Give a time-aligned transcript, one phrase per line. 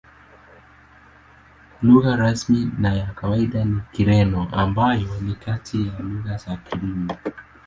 [1.81, 7.09] Lugha rasmi na ya kawaida ni Kireno, ambayo ni kati ya lugha za Kirumi.